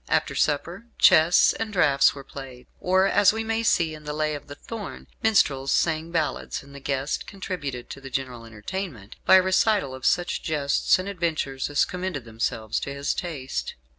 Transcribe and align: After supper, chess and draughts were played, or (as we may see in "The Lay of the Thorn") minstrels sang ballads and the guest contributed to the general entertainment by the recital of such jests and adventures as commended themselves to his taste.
After 0.09 0.33
supper, 0.33 0.87
chess 0.97 1.53
and 1.53 1.71
draughts 1.71 2.15
were 2.15 2.23
played, 2.23 2.65
or 2.79 3.05
(as 3.05 3.31
we 3.33 3.43
may 3.43 3.61
see 3.61 3.93
in 3.93 4.03
"The 4.03 4.13
Lay 4.13 4.33
of 4.33 4.47
the 4.47 4.55
Thorn") 4.55 5.05
minstrels 5.21 5.71
sang 5.71 6.09
ballads 6.09 6.63
and 6.63 6.73
the 6.73 6.79
guest 6.79 7.27
contributed 7.27 7.87
to 7.91 8.01
the 8.01 8.09
general 8.09 8.43
entertainment 8.43 9.17
by 9.27 9.35
the 9.35 9.43
recital 9.43 9.93
of 9.93 10.07
such 10.07 10.41
jests 10.41 10.97
and 10.97 11.07
adventures 11.07 11.69
as 11.69 11.85
commended 11.85 12.25
themselves 12.25 12.79
to 12.79 12.91
his 12.91 13.13
taste. 13.13 13.75